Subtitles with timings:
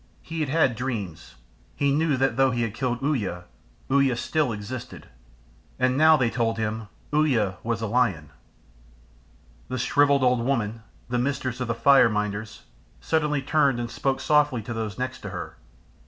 [0.23, 1.35] He had had dreams
[1.75, 3.43] he knew that though he had killed Uya,
[3.87, 5.07] Uya still existed.
[5.77, 8.31] And now they told him Uya was a Lion.
[9.67, 12.63] The shrivelled old woman, the mistress of the fire minders,
[12.99, 15.57] suddenly turned and spoke softly to those next to her.